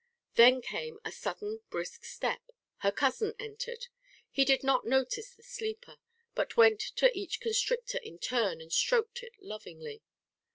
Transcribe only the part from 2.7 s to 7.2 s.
her cousin entered. He did not notice the sleeper, but went to